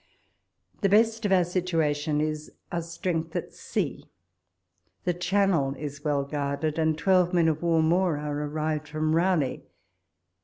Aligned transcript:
The 0.81 0.89
best 0.89 1.27
of 1.27 1.31
our 1.31 1.43
situation 1.43 2.21
is, 2.21 2.51
our 2.71 2.81
strength 2.81 3.35
at 3.35 3.53
sea: 3.53 4.09
the 5.03 5.13
Channel 5.13 5.75
is 5.77 6.03
well 6.03 6.23
guarded, 6.23 6.79
and 6.79 6.97
twelve 6.97 7.35
men 7.35 7.47
of 7.47 7.61
war 7.61 7.83
more 7.83 8.17
are 8.17 8.47
arrived 8.47 8.87
from 8.87 9.13
llowley. 9.13 9.61